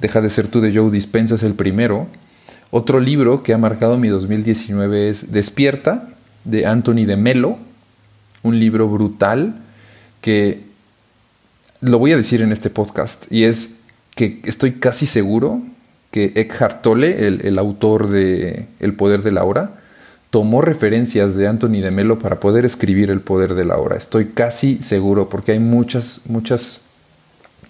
Deja 0.00 0.20
de 0.20 0.30
ser 0.30 0.48
tú 0.48 0.60
de 0.60 0.74
Joe 0.74 0.90
Dispensa 0.90 1.36
es 1.36 1.42
el 1.42 1.54
primero. 1.54 2.06
Otro 2.74 3.00
libro 3.00 3.42
que 3.42 3.52
ha 3.52 3.58
marcado 3.58 3.98
mi 3.98 4.08
2019 4.08 5.10
es 5.10 5.30
Despierta 5.30 6.08
de 6.44 6.64
Anthony 6.64 7.04
de 7.04 7.18
Melo, 7.18 7.58
un 8.42 8.58
libro 8.58 8.88
brutal 8.88 9.56
que 10.22 10.62
lo 11.82 11.98
voy 11.98 12.12
a 12.12 12.16
decir 12.16 12.40
en 12.40 12.50
este 12.50 12.70
podcast 12.70 13.30
y 13.30 13.44
es 13.44 13.74
que 14.14 14.40
estoy 14.44 14.72
casi 14.72 15.04
seguro 15.04 15.60
que 16.10 16.32
Eckhart 16.34 16.80
Tolle, 16.80 17.26
el, 17.26 17.58
autor 17.58 18.08
de 18.08 18.64
El 18.80 18.94
poder 18.94 19.22
de 19.22 19.32
la 19.32 19.44
hora, 19.44 19.72
tomó 20.30 20.62
referencias 20.62 21.36
de 21.36 21.48
Anthony 21.48 21.82
de 21.82 21.90
Melo 21.90 22.20
para 22.20 22.40
poder 22.40 22.64
escribir 22.64 23.10
El 23.10 23.20
poder 23.20 23.52
de 23.54 23.66
la 23.66 23.76
hora. 23.76 23.96
Estoy 23.96 24.28
casi 24.28 24.80
seguro 24.80 25.28
porque 25.28 25.52
hay 25.52 25.58
muchas, 25.58 26.22
muchas 26.24 26.86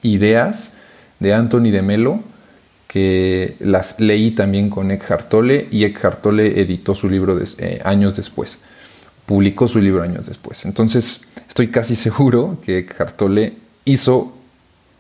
ideas 0.03 0.75
de 1.19 1.35
Anthony 1.35 1.73
de 1.73 1.83
Melo 1.83 2.32
que 2.93 3.57
las 3.61 4.01
leí 4.01 4.33
también 4.33 4.69
con 4.69 4.91
Eckhart 4.91 5.31
Tolle 5.31 5.67
y 5.71 5.85
Eckhart 5.85 6.21
Tolle 6.21 6.61
editó 6.61 6.95
su 6.95 7.09
libro 7.09 7.41
eh, 7.41 7.81
años 7.87 8.15
después, 8.15 8.59
publicó 9.25 9.67
su 9.67 9.81
libro 9.81 10.03
años 10.03 10.27
después. 10.27 10.67
Entonces 10.67 11.23
estoy 11.49 11.69
casi 11.69 11.97
seguro 11.97 12.59
que 12.63 12.79
Eckhart 12.79 13.17
Tolle 13.17 13.55
hizo, 13.87 14.37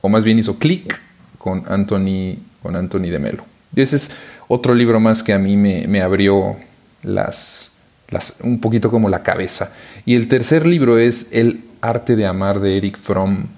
o 0.00 0.08
más 0.08 0.25
bien 0.25 0.38
hizo 0.38 0.58
clic 0.58 0.99
con 1.37 1.64
Anthony, 1.68 2.38
con 2.62 2.76
Anthony 2.76 3.11
de 3.11 3.18
Melo. 3.18 3.44
Y 3.76 3.82
ese 3.82 3.96
es 3.96 4.11
otro 4.49 4.75
libro 4.75 4.99
más 4.99 5.22
que 5.22 5.34
a 5.34 5.38
mí 5.38 5.58
me, 5.58 6.00
abrió 6.00 6.56
las, 7.02 7.72
las, 8.08 8.38
un 8.42 8.58
poquito 8.58 8.90
como 8.90 9.11
la 9.11 9.22
cabeza. 9.22 9.75
Y 10.06 10.14
el 10.14 10.28
tercer 10.28 10.66
libro 10.66 10.99
es 10.99 11.28
El 11.32 11.64
arte 11.82 12.16
de 12.16 12.25
amar 12.25 12.61
de 12.61 12.78
Eric 12.78 12.96
Fromm. 12.96 13.49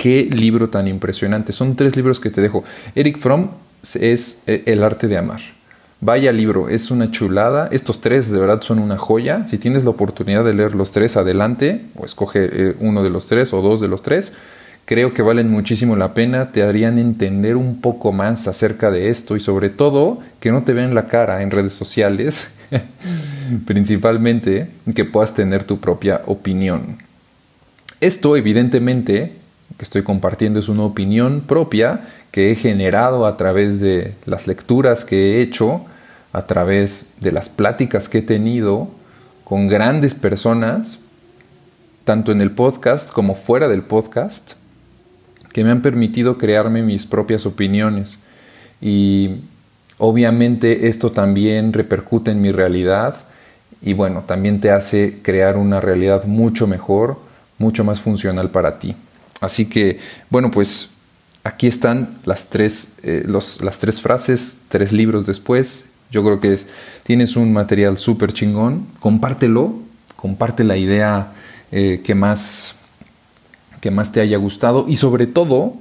Qué 0.00 0.30
libro 0.32 0.70
tan 0.70 0.88
impresionante. 0.88 1.52
Son 1.52 1.76
tres 1.76 1.94
libros 1.94 2.20
que 2.20 2.30
te 2.30 2.40
dejo. 2.40 2.64
Eric 2.94 3.18
Fromm 3.18 3.50
es 4.00 4.40
eh, 4.46 4.62
El 4.64 4.82
arte 4.82 5.08
de 5.08 5.18
amar. 5.18 5.40
Vaya 6.00 6.32
libro, 6.32 6.70
es 6.70 6.90
una 6.90 7.10
chulada. 7.10 7.68
Estos 7.70 8.00
tres 8.00 8.30
de 8.30 8.40
verdad 8.40 8.62
son 8.62 8.78
una 8.78 8.96
joya. 8.96 9.46
Si 9.46 9.58
tienes 9.58 9.84
la 9.84 9.90
oportunidad 9.90 10.42
de 10.42 10.54
leer 10.54 10.74
los 10.74 10.92
tres, 10.92 11.18
adelante. 11.18 11.84
O 11.96 12.06
escoge 12.06 12.48
eh, 12.50 12.76
uno 12.80 13.02
de 13.02 13.10
los 13.10 13.26
tres 13.26 13.52
o 13.52 13.60
dos 13.60 13.78
de 13.82 13.88
los 13.88 14.02
tres 14.02 14.32
creo 14.86 15.12
que 15.12 15.22
valen 15.22 15.50
muchísimo 15.50 15.94
la 15.94 16.14
pena, 16.14 16.50
te 16.50 16.64
harían 16.64 16.98
entender 16.98 17.56
un 17.56 17.80
poco 17.80 18.10
más 18.10 18.48
acerca 18.48 18.90
de 18.90 19.10
esto 19.10 19.36
y 19.36 19.40
sobre 19.40 19.70
todo 19.70 20.18
que 20.40 20.50
no 20.50 20.64
te 20.64 20.72
vean 20.72 20.96
la 20.96 21.06
cara 21.06 21.42
en 21.42 21.52
redes 21.52 21.74
sociales, 21.74 22.54
principalmente 23.66 24.70
que 24.92 25.04
puedas 25.04 25.34
tener 25.34 25.62
tu 25.62 25.78
propia 25.78 26.22
opinión. 26.26 26.98
Esto 28.00 28.34
evidentemente 28.34 29.39
que 29.76 29.84
estoy 29.84 30.02
compartiendo 30.02 30.60
es 30.60 30.68
una 30.68 30.82
opinión 30.82 31.42
propia 31.46 32.00
que 32.30 32.50
he 32.50 32.54
generado 32.54 33.26
a 33.26 33.36
través 33.36 33.80
de 33.80 34.14
las 34.26 34.46
lecturas 34.46 35.04
que 35.04 35.36
he 35.36 35.42
hecho, 35.42 35.84
a 36.32 36.46
través 36.46 37.14
de 37.20 37.32
las 37.32 37.48
pláticas 37.48 38.08
que 38.08 38.18
he 38.18 38.22
tenido 38.22 38.88
con 39.44 39.66
grandes 39.66 40.14
personas, 40.14 41.00
tanto 42.04 42.30
en 42.32 42.40
el 42.40 42.52
podcast 42.52 43.10
como 43.10 43.34
fuera 43.34 43.68
del 43.68 43.82
podcast, 43.82 44.52
que 45.52 45.64
me 45.64 45.70
han 45.70 45.82
permitido 45.82 46.38
crearme 46.38 46.82
mis 46.82 47.06
propias 47.06 47.46
opiniones. 47.46 48.20
Y 48.80 49.40
obviamente 49.98 50.88
esto 50.88 51.10
también 51.10 51.72
repercute 51.72 52.30
en 52.30 52.40
mi 52.40 52.52
realidad 52.52 53.16
y 53.82 53.94
bueno, 53.94 54.24
también 54.26 54.60
te 54.60 54.70
hace 54.70 55.18
crear 55.22 55.56
una 55.56 55.80
realidad 55.80 56.24
mucho 56.24 56.66
mejor, 56.66 57.18
mucho 57.58 57.82
más 57.82 58.00
funcional 58.00 58.50
para 58.50 58.78
ti. 58.78 58.94
Así 59.40 59.66
que, 59.66 59.98
bueno, 60.28 60.50
pues 60.50 60.90
aquí 61.44 61.66
están 61.66 62.18
las 62.24 62.50
tres, 62.50 62.94
eh, 63.02 63.24
las 63.26 63.78
tres 63.78 64.00
frases, 64.00 64.60
tres 64.68 64.92
libros 64.92 65.26
después. 65.26 65.86
Yo 66.10 66.24
creo 66.24 66.40
que 66.40 66.58
tienes 67.04 67.36
un 67.36 67.52
material 67.52 67.98
súper 67.98 68.32
chingón. 68.32 68.86
Compártelo, 68.98 69.74
comparte 70.16 70.64
la 70.64 70.76
idea 70.76 71.32
eh, 71.72 72.00
que 72.04 72.14
más 72.14 72.76
que 73.80 73.90
más 73.90 74.12
te 74.12 74.20
haya 74.20 74.36
gustado 74.36 74.86
y 74.88 74.96
sobre 74.96 75.26
todo, 75.26 75.74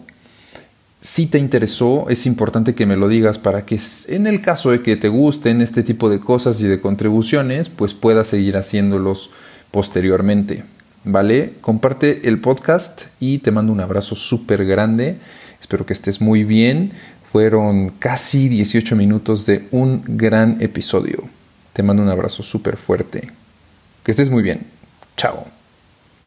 si 1.02 1.28
te 1.28 1.38
interesó, 1.38 2.10
es 2.10 2.26
importante 2.26 2.76
que 2.76 2.86
me 2.86 2.96
lo 2.96 3.08
digas 3.08 3.38
para 3.38 3.66
que 3.66 3.80
en 4.08 4.28
el 4.28 4.42
caso 4.42 4.72
de 4.72 4.82
que 4.82 4.96
te 4.96 5.10
gusten 5.10 5.62
este 5.62 5.84
tipo 5.84 6.10
de 6.10 6.20
cosas 6.20 6.60
y 6.62 6.68
de 6.68 6.82
contribuciones, 6.82 7.70
pues 7.70 7.94
puedas 7.94 8.28
seguir 8.28 8.58
haciéndolos 8.58 9.32
posteriormente. 9.72 10.64
¿Vale? 11.04 11.54
Comparte 11.62 12.28
el 12.28 12.42
podcast 12.42 13.08
y 13.20 13.40
te 13.40 13.52
mando 13.52 13.72
un 13.72 13.80
abrazo 13.80 14.16
súper 14.16 14.66
grande. 14.66 15.18
Espero 15.60 15.86
que 15.86 15.94
estés 15.94 16.22
muy 16.22 16.44
bien. 16.44 16.92
Fueron 17.24 17.90
casi 18.00 18.50
18 18.50 18.96
minutos 18.96 19.46
de 19.46 19.68
un 19.72 20.04
gran 20.06 20.58
episodio. 20.62 21.24
Te 21.74 21.84
mando 21.84 22.02
un 22.02 22.10
abrazo 22.10 22.44
súper 22.44 22.76
fuerte. 22.76 23.32
Que 24.04 24.12
estés 24.12 24.30
muy 24.30 24.44
bien. 24.44 24.66
Chao. 25.16 25.59